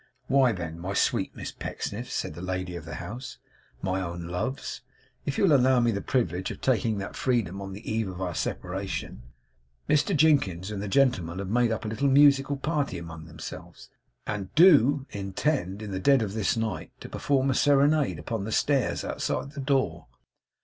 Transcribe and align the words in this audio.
'Why, 0.25 0.51
then, 0.51 0.79
my 0.79 0.95
sweet 0.95 1.35
Miss 1.35 1.51
Pecksniffs,' 1.51 2.15
said 2.15 2.33
the 2.33 2.41
lady 2.41 2.75
of 2.75 2.85
the 2.85 2.95
house; 2.95 3.37
'my 3.83 4.01
own 4.01 4.23
loves, 4.23 4.81
if 5.27 5.37
you 5.37 5.43
will 5.43 5.55
allow 5.55 5.79
me 5.79 5.91
the 5.91 6.01
privilege 6.01 6.49
of 6.49 6.59
taking 6.59 6.97
that 6.97 7.15
freedom 7.15 7.61
on 7.61 7.71
the 7.73 7.87
eve 7.87 8.07
of 8.07 8.19
our 8.19 8.33
separation, 8.33 9.21
Mr 9.87 10.17
Jinkins 10.17 10.71
and 10.71 10.81
the 10.81 10.87
gentlemen 10.87 11.37
have 11.37 11.49
made 11.49 11.71
up 11.71 11.85
a 11.85 11.87
little 11.87 12.09
musical 12.09 12.57
party 12.57 12.97
among 12.97 13.25
themselves, 13.27 13.91
and 14.25 14.51
DO 14.55 15.05
intend, 15.11 15.83
in 15.83 15.91
the 15.91 15.99
dead 15.99 16.23
of 16.23 16.33
this 16.33 16.57
night, 16.57 16.91
to 16.99 17.07
perform 17.07 17.51
a 17.51 17.53
serenade 17.53 18.17
upon 18.17 18.43
the 18.43 18.51
stairs 18.51 19.03
outside 19.05 19.51
the 19.51 19.61
door. 19.61 20.07